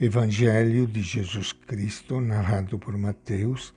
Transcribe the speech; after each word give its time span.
Evangelho 0.00 0.86
de 0.86 1.02
Jesus 1.02 1.52
Cristo, 1.52 2.20
narrado 2.20 2.78
por 2.78 2.96
Mateus, 2.96 3.74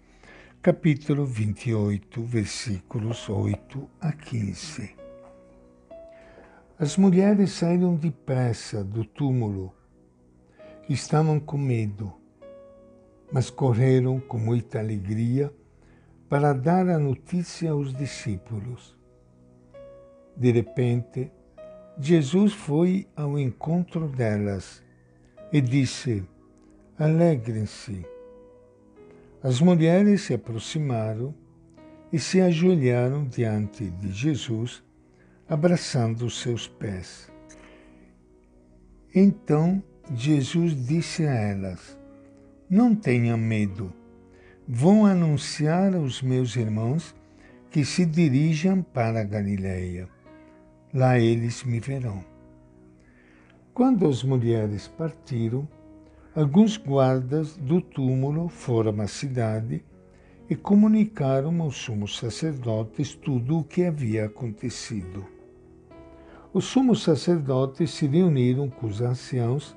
capítulo 0.61 1.25
28, 1.25 2.21
versículos 2.21 3.27
8 3.27 3.89
a 3.99 4.11
15. 4.11 4.95
As 6.77 6.95
mulheres 6.95 7.53
saíram 7.53 7.95
depressa 7.95 8.83
do 8.83 9.03
túmulo. 9.03 9.73
Estavam 10.87 11.39
com 11.39 11.57
medo, 11.57 12.13
mas 13.31 13.49
correram 13.49 14.19
com 14.19 14.37
muita 14.37 14.77
alegria 14.77 15.51
para 16.29 16.53
dar 16.53 16.87
a 16.87 16.99
notícia 16.99 17.71
aos 17.71 17.95
discípulos. 17.95 18.95
De 20.37 20.51
repente, 20.51 21.31
Jesus 21.99 22.53
foi 22.53 23.07
ao 23.15 23.39
encontro 23.39 24.07
delas 24.07 24.83
e 25.51 25.59
disse: 25.59 26.23
Alegrem-se. 26.97 28.05
As 29.43 29.59
mulheres 29.59 30.21
se 30.21 30.33
aproximaram 30.33 31.33
e 32.13 32.19
se 32.19 32.39
ajoelharam 32.41 33.25
diante 33.25 33.89
de 33.89 34.11
Jesus, 34.11 34.83
abraçando 35.49 36.25
os 36.25 36.39
seus 36.39 36.67
pés. 36.67 37.31
Então 39.13 39.83
Jesus 40.13 40.75
disse 40.85 41.25
a 41.25 41.33
elas: 41.33 41.97
Não 42.69 42.95
tenham 42.95 43.37
medo. 43.37 43.91
Vão 44.67 45.05
anunciar 45.05 45.95
aos 45.95 46.21
meus 46.21 46.55
irmãos 46.55 47.15
que 47.69 47.83
se 47.83 48.05
dirijam 48.05 48.81
para 48.81 49.21
a 49.21 49.23
Galileia. 49.23 50.07
Lá 50.93 51.17
eles 51.17 51.63
me 51.63 51.79
verão. 51.79 52.30
Quando 53.73 54.05
as 54.05 54.21
mulheres 54.21 54.89
partiram, 54.89 55.65
alguns 56.35 56.75
guardas 56.75 57.55
do 57.55 57.79
túmulo 57.79 58.49
foram 58.49 58.99
à 58.99 59.07
cidade 59.07 59.81
e 60.49 60.55
comunicaram 60.57 61.61
aos 61.61 61.77
sumos 61.77 62.17
sacerdotes 62.17 63.15
tudo 63.15 63.59
o 63.59 63.63
que 63.63 63.85
havia 63.85 64.25
acontecido. 64.25 65.25
Os 66.53 66.65
sumos 66.65 67.01
sacerdotes 67.01 67.91
se 67.91 68.05
reuniram 68.07 68.69
com 68.69 68.87
os 68.87 68.99
anciãos 68.99 69.73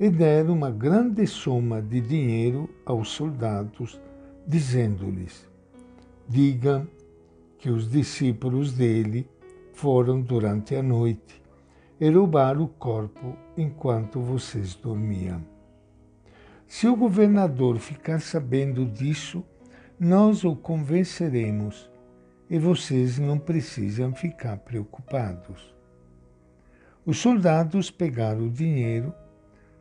e 0.00 0.08
deram 0.08 0.54
uma 0.54 0.70
grande 0.70 1.26
soma 1.26 1.82
de 1.82 2.00
dinheiro 2.00 2.70
aos 2.86 3.10
soldados, 3.10 4.00
dizendo-lhes: 4.46 5.46
Digam 6.26 6.88
que 7.58 7.68
os 7.68 7.90
discípulos 7.90 8.72
dele 8.72 9.28
foram 9.74 10.22
durante 10.22 10.74
a 10.74 10.82
noite 10.82 11.45
e 12.00 12.10
roubar 12.10 12.60
o 12.60 12.68
corpo 12.68 13.36
enquanto 13.56 14.20
vocês 14.20 14.74
dormiam. 14.74 15.42
Se 16.66 16.86
o 16.86 16.96
governador 16.96 17.78
ficar 17.78 18.20
sabendo 18.20 18.84
disso, 18.84 19.44
nós 19.98 20.44
o 20.44 20.54
convenceremos 20.54 21.90
e 22.50 22.58
vocês 22.58 23.18
não 23.18 23.38
precisam 23.38 24.14
ficar 24.14 24.58
preocupados. 24.58 25.74
Os 27.04 27.18
soldados 27.18 27.90
pegaram 27.90 28.46
o 28.46 28.50
dinheiro 28.50 29.14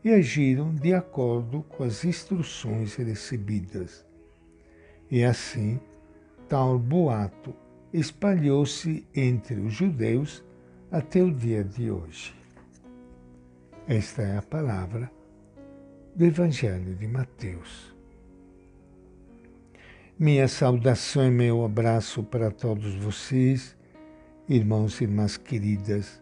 e 0.04 0.12
agiram 0.12 0.74
de 0.74 0.94
acordo 0.94 1.64
com 1.64 1.84
as 1.84 2.06
instruções 2.06 2.96
recebidas. 2.96 4.06
E 5.10 5.24
assim, 5.24 5.80
tal 6.48 6.78
boato 6.78 7.54
espalhou-se 7.92 9.08
entre 9.16 9.60
os 9.60 9.74
judeus 9.74 10.44
até 10.92 11.22
o 11.22 11.32
dia 11.32 11.64
de 11.64 11.90
hoje. 11.90 12.34
Esta 13.88 14.22
é 14.22 14.38
a 14.38 14.42
palavra 14.42 15.12
do 16.16 16.26
Evangelho 16.26 16.96
de 16.96 17.08
Mateus. 17.08 17.94
Minha 20.18 20.48
saudação 20.48 21.28
e 21.28 21.32
meu 21.32 21.66
abraço 21.66 22.24
para 22.24 22.50
todos 22.50 22.96
vocês, 22.96 23.76
irmãos 24.48 25.02
e 25.02 25.04
irmãs 25.04 25.36
queridas, 25.36 26.22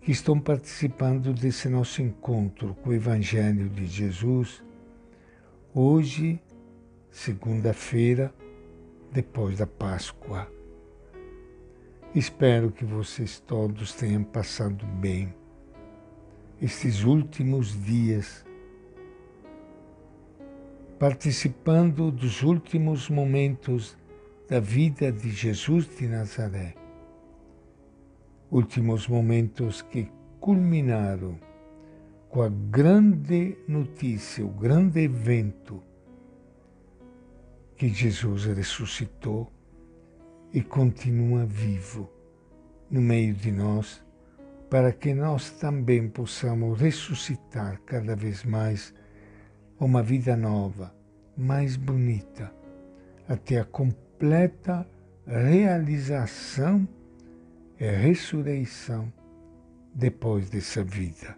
que 0.00 0.10
estão 0.10 0.40
participando 0.40 1.32
desse 1.32 1.68
nosso 1.68 2.02
encontro 2.02 2.74
com 2.82 2.90
o 2.90 2.94
Evangelho 2.94 3.68
de 3.68 3.86
Jesus, 3.86 4.62
hoje, 5.72 6.42
segunda-feira, 7.10 8.34
depois 9.12 9.58
da 9.58 9.66
Páscoa. 9.66 10.57
Espero 12.14 12.70
que 12.72 12.86
vocês 12.86 13.38
todos 13.38 13.92
tenham 13.92 14.24
passado 14.24 14.86
bem 14.86 15.34
estes 16.60 17.04
últimos 17.04 17.84
dias, 17.84 18.46
participando 20.98 22.10
dos 22.10 22.42
últimos 22.42 23.10
momentos 23.10 23.94
da 24.48 24.58
vida 24.58 25.12
de 25.12 25.30
Jesus 25.30 25.86
de 25.98 26.08
Nazaré. 26.08 26.74
Últimos 28.50 29.06
momentos 29.06 29.82
que 29.82 30.10
culminaram 30.40 31.38
com 32.30 32.40
a 32.40 32.48
grande 32.48 33.58
notícia, 33.68 34.46
o 34.46 34.48
grande 34.48 35.02
evento 35.02 35.82
que 37.76 37.90
Jesus 37.90 38.46
ressuscitou 38.46 39.52
e 40.52 40.62
continua 40.62 41.44
vivo 41.44 42.10
no 42.90 43.00
meio 43.00 43.34
de 43.34 43.52
nós, 43.52 44.02
para 44.70 44.92
que 44.92 45.14
nós 45.14 45.50
também 45.50 46.08
possamos 46.08 46.80
ressuscitar 46.80 47.80
cada 47.84 48.16
vez 48.16 48.44
mais 48.44 48.94
uma 49.78 50.02
vida 50.02 50.36
nova, 50.36 50.94
mais 51.36 51.76
bonita, 51.76 52.52
até 53.28 53.60
a 53.60 53.64
completa 53.64 54.86
realização 55.26 56.88
e 57.78 57.86
ressurreição 57.86 59.12
depois 59.94 60.48
dessa 60.48 60.82
vida. 60.82 61.36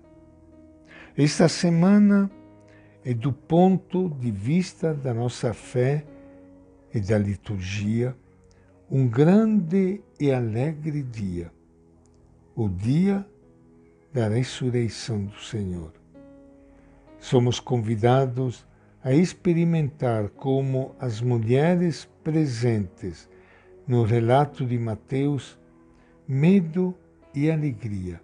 Esta 1.16 1.48
semana 1.48 2.31
é 3.04 3.12
do 3.12 3.32
ponto 3.32 4.09
de 4.09 4.31
vista 4.31 4.94
da 4.94 5.12
nossa 5.12 5.53
fé 5.53 6.04
e 6.94 7.00
da 7.00 7.19
liturgia 7.19 8.16
um 8.93 9.06
grande 9.06 10.03
e 10.19 10.33
alegre 10.33 11.01
dia, 11.01 11.53
o 12.56 12.69
dia 12.69 13.25
da 14.12 14.27
ressurreição 14.27 15.27
do 15.27 15.39
Senhor. 15.39 15.93
Somos 17.17 17.61
convidados 17.61 18.67
a 19.05 19.12
experimentar 19.15 20.31
como 20.31 20.97
as 20.99 21.21
mulheres 21.21 22.11
presentes 22.25 23.28
no 23.87 24.03
relato 24.03 24.67
de 24.67 24.77
Mateus 24.77 25.57
medo 26.27 26.93
e 27.33 27.49
alegria. 27.49 28.21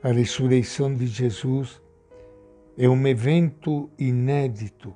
A 0.00 0.12
ressurreição 0.12 0.94
de 0.94 1.08
Jesus 1.08 1.82
é 2.76 2.88
um 2.88 3.04
evento 3.04 3.90
inédito 3.98 4.94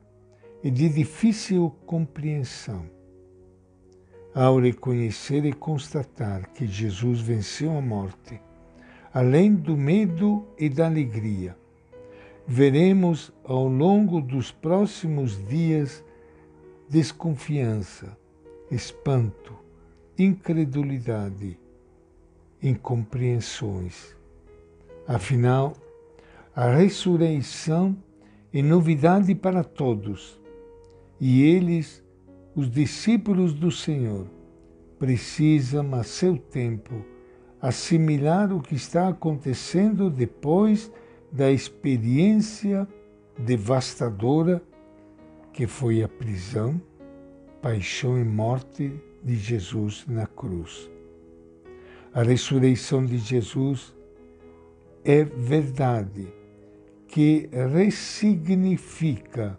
e 0.63 0.71
de 0.71 0.89
difícil 0.89 1.75
compreensão 1.85 3.02
ao 4.35 4.59
reconhecer 4.59 5.45
e 5.45 5.53
constatar 5.53 6.49
que 6.53 6.67
Jesus 6.67 7.21
venceu 7.21 7.77
a 7.77 7.81
morte, 7.81 8.41
além 9.13 9.55
do 9.55 9.77
medo 9.77 10.47
e 10.59 10.69
da 10.69 10.87
alegria, 10.87 11.57
veremos 12.47 13.33
ao 13.45 13.69
longo 13.69 14.21
dos 14.21 14.51
próximos 14.51 15.37
dias 15.47 16.05
desconfiança, 16.89 18.17
espanto, 18.71 19.55
incredulidade, 20.19 21.59
incompreensões. 22.63 24.17
Afinal, 25.07 25.75
a 26.55 26.69
ressurreição 26.75 27.97
é 28.53 28.63
novidade 28.63 29.35
para 29.35 29.65
todos 29.65 30.41
e 31.21 31.43
eles 31.43 32.02
os 32.55 32.71
discípulos 32.71 33.55
do 33.55 33.71
Senhor 33.71 34.27
precisam, 34.99 35.95
a 35.95 36.05
seu 36.05 36.37
tempo, 36.37 37.05
assimilar 37.61 38.53
o 38.53 38.61
que 38.61 38.75
está 38.75 39.09
acontecendo 39.09 40.11
depois 40.11 40.93
da 41.31 41.51
experiência 41.51 42.87
devastadora 43.39 44.63
que 45.53 45.67
foi 45.67 46.03
a 46.03 46.09
prisão, 46.09 46.81
paixão 47.61 48.19
e 48.19 48.25
morte 48.25 48.93
de 49.23 49.35
Jesus 49.37 50.05
na 50.07 50.27
cruz. 50.27 50.91
A 52.13 52.23
ressurreição 52.23 53.05
de 53.05 53.19
Jesus 53.19 53.95
é 55.05 55.25
verdade 55.25 56.29
que 57.07 57.49
ressignifica 57.73 59.59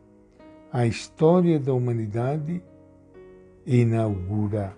a 0.71 0.85
história 0.87 1.59
da 1.59 1.73
humanidade 1.73 2.61
inaugura 3.65 4.77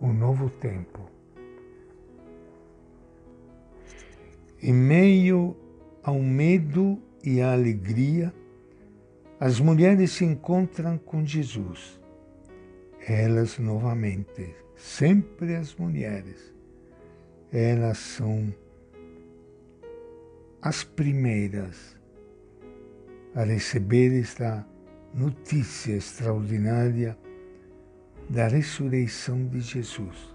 um 0.00 0.12
novo 0.12 0.50
tempo. 0.50 1.10
Em 4.62 4.72
meio 4.72 5.56
ao 6.02 6.18
medo 6.18 7.00
e 7.22 7.40
a 7.40 7.52
alegria, 7.52 8.32
as 9.38 9.60
mulheres 9.60 10.12
se 10.12 10.24
encontram 10.24 10.96
com 10.98 11.24
Jesus. 11.24 12.00
Elas 13.06 13.58
novamente, 13.58 14.54
sempre 14.74 15.54
as 15.54 15.74
mulheres, 15.74 16.52
elas 17.52 17.98
são 17.98 18.52
as 20.60 20.82
primeiras 20.82 21.96
a 23.34 23.44
receber 23.44 24.18
esta 24.18 24.66
notícia 25.14 25.94
extraordinária 25.94 27.16
da 28.28 28.48
ressurreição 28.48 29.46
de 29.46 29.60
Jesus. 29.60 30.34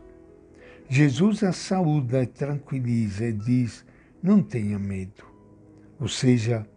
Jesus 0.89 1.43
a 1.43 1.53
saúda 1.53 2.25
tranquiliza 2.25 3.25
e 3.25 3.33
diz: 3.33 3.85
não 4.21 4.41
tenha 4.41 4.77
medo. 4.77 5.23
Ou 5.99 6.07
seja, 6.07 6.67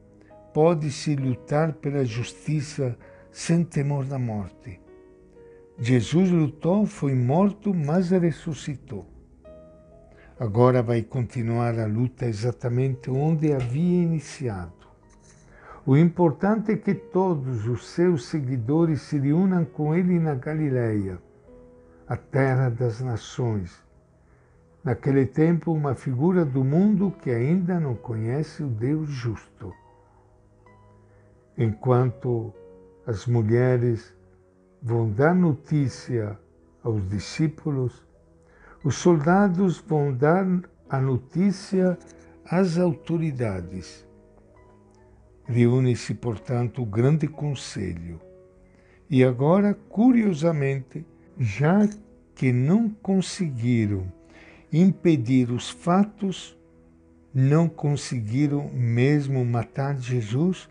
pode-se 0.53 1.17
lutar 1.17 1.73
pela 1.75 2.05
justiça 2.05 2.97
sem 3.33 3.65
temor 3.65 4.05
da 4.05 4.19
morte. 4.19 4.81
Jesus 5.79 6.31
lutou, 6.31 6.87
foi 6.87 7.15
morto, 7.15 7.75
mas 7.75 8.11
ressuscitou. 8.11 9.07
Agora 10.39 10.83
vai 10.83 11.03
continuar 11.03 11.79
a 11.79 11.87
luta 11.87 12.27
exatamente 12.27 13.11
onde 13.11 13.53
havia 13.53 14.03
iniciado. 14.03 14.84
O 15.87 15.99
importante 15.99 16.73
é 16.73 16.77
que 16.79 16.95
todos 16.95 17.67
os 17.67 17.87
seus 17.89 18.25
seguidores 18.25 19.03
se 19.03 19.19
reúnam 19.19 19.67
com 19.67 19.95
ele 19.95 20.19
na 20.19 20.35
Galileia, 20.35 21.19
a 22.09 22.17
terra 22.17 22.71
das 22.71 23.03
nações, 23.03 23.85
naquele 24.83 25.27
tempo 25.27 25.73
uma 25.73 25.95
figura 25.95 26.43
do 26.43 26.65
mundo 26.65 27.11
que 27.11 27.31
ainda 27.31 27.79
não 27.79 27.95
conhece 27.95 28.63
o 28.63 28.67
Deus 28.67 29.11
justo. 29.11 29.75
Enquanto 31.59 32.51
as 33.07 33.27
mulheres 33.27 34.15
vão 34.83 35.11
dar 35.11 35.35
notícia 35.35 36.39
aos 36.83 37.07
discípulos, 37.11 38.03
os 38.83 38.95
soldados 38.95 39.79
vão 39.87 40.15
dar 40.15 40.47
a 40.89 40.99
notícia 40.99 41.99
às 42.47 42.79
autoridades. 42.79 44.04
Reúne-se, 45.47 46.15
portanto, 46.15 46.83
o 46.83 46.87
grande 46.87 47.29
conselho. 47.29 48.21
E 49.11 49.23
agora, 49.23 49.75
curiosamente, 49.89 51.05
já 51.39 51.89
que 52.35 52.53
não 52.53 52.89
conseguiram 52.89 54.11
impedir 54.73 55.51
os 55.51 55.71
fatos, 55.71 56.57
não 57.33 57.69
conseguiram 57.69 58.71
mesmo 58.73 59.45
matar 59.45 59.99
Jesus, 59.99 60.69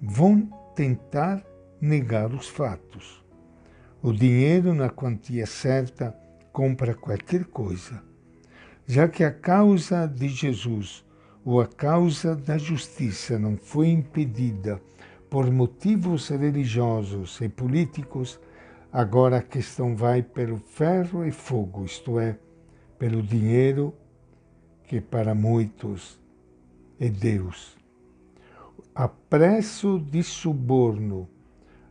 vão 0.00 0.48
tentar 0.74 1.44
negar 1.80 2.32
os 2.32 2.48
fatos. 2.48 3.22
O 4.02 4.12
dinheiro, 4.12 4.74
na 4.74 4.88
quantia 4.88 5.46
certa, 5.46 6.16
compra 6.52 6.94
qualquer 6.94 7.44
coisa, 7.44 8.02
já 8.86 9.08
que 9.08 9.24
a 9.24 9.30
causa 9.30 10.06
de 10.06 10.28
Jesus 10.28 11.04
ou 11.44 11.60
a 11.60 11.66
causa 11.66 12.34
da 12.34 12.56
justiça 12.56 13.38
não 13.38 13.56
foi 13.56 13.88
impedida 13.88 14.80
por 15.28 15.50
motivos 15.50 16.28
religiosos 16.28 17.40
e 17.40 17.48
políticos, 17.48 18.40
agora 18.92 19.38
a 19.38 19.42
questão 19.42 19.94
vai 19.94 20.22
pelo 20.22 20.58
ferro 20.58 21.24
e 21.24 21.30
fogo, 21.30 21.84
isto 21.84 22.18
é, 22.18 22.38
pelo 22.98 23.22
dinheiro, 23.22 23.92
que 24.84 25.00
para 25.00 25.34
muitos 25.34 26.20
é 26.98 27.08
Deus. 27.08 27.76
A 28.94 29.08
preço 29.08 29.98
de 29.98 30.22
suborno, 30.22 31.28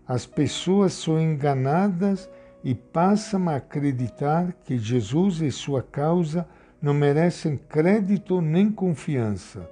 as 0.07 0.25
pessoas 0.25 0.93
são 0.93 1.19
enganadas 1.19 2.29
e 2.63 2.73
passam 2.73 3.49
a 3.49 3.57
acreditar 3.57 4.53
que 4.63 4.77
Jesus 4.77 5.41
e 5.41 5.51
sua 5.51 5.83
causa 5.83 6.47
não 6.83 6.93
merecem 6.93 7.55
crédito 7.55 8.41
nem 8.41 8.69
confiança. 8.69 9.69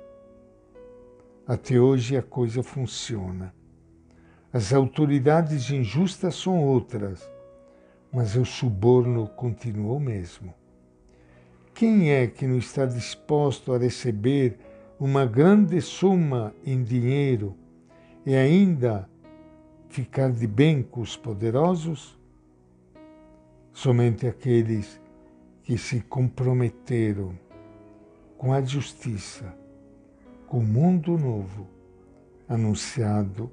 Até 1.46 1.78
hoje 1.78 2.16
a 2.16 2.22
coisa 2.22 2.64
funciona. 2.64 3.54
As 4.54 4.72
autoridades 4.72 5.70
injustas 5.70 6.36
são 6.36 6.64
outras, 6.64 7.30
mas 8.14 8.38
o 8.38 8.46
suborno 8.46 9.28
continua 9.28 9.92
o 9.92 10.00
mesmo. 10.00 10.54
Quem 11.74 12.12
é 12.12 12.28
que 12.28 12.48
não 12.48 12.58
está 12.58 12.86
disposto 12.86 13.74
a 13.74 13.78
receber 13.78 14.58
uma 14.98 15.26
grande 15.26 15.82
soma 15.82 16.56
em 16.66 16.82
dinheiro 16.82 17.58
e 18.26 18.34
ainda 18.36 19.10
ficar 19.90 20.32
de 20.32 20.48
bem 20.48 20.82
com 20.82 21.02
os 21.02 21.18
poderosos? 21.18 22.18
Somente 23.74 24.26
aqueles 24.26 25.01
que 25.64 25.78
se 25.78 26.02
comprometeram 26.02 27.38
com 28.38 28.54
a 28.54 28.62
justiça, 28.62 29.56
com 30.48 30.60
o 30.60 30.64
mundo 30.64 31.18
novo 31.18 31.68
anunciado 32.48 33.52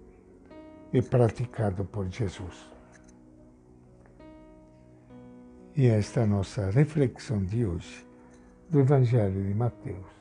e 0.92 1.02
praticado 1.02 1.84
por 1.84 2.08
Jesus. 2.08 2.68
E 5.76 5.86
esta 5.86 6.20
é 6.20 6.22
a 6.24 6.26
nossa 6.26 6.70
reflexão 6.70 7.44
de 7.44 7.64
hoje 7.64 8.04
do 8.68 8.80
Evangelho 8.80 9.44
de 9.44 9.54
Mateus. 9.54 10.17